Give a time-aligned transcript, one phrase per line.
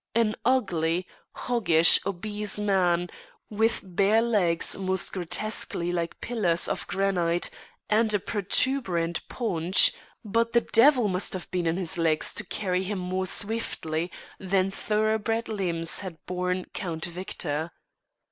[0.15, 1.05] an ugly,
[1.35, 3.07] hoggish, obese man,
[3.51, 7.51] with bare legs most grotesquely like pillars of granite,
[7.87, 9.93] and a protuberant paunch;
[10.25, 14.71] but the devil must have been in his legs to carry him more swiftly than
[14.71, 17.69] thoroughbred limbs had borne Count Victor.